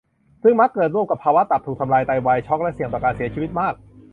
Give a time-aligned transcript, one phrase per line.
[0.43, 3.73] ซึ่งมักเกิดร่วมกับภาวะตับถูกทำลาย ไตวาย ช็อก และเสี่ยงต่อการเสียชีวิตมาก